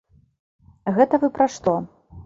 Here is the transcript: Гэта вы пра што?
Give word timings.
Гэта 0.97 1.21
вы 1.25 1.33
пра 1.39 1.51
што? 1.59 1.81